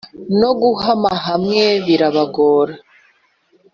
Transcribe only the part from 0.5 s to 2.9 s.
guhama hamwe birabagora